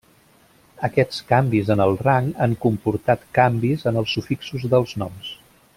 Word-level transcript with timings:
Aquests 0.87 1.19
canvis 1.31 1.69
en 1.75 1.83
el 1.85 1.93
rang 2.07 2.31
han 2.47 2.57
comportat 2.65 3.29
canvis 3.39 3.87
en 3.93 4.01
els 4.03 4.17
sufixos 4.19 4.67
dels 4.75 4.99
noms. 5.03 5.31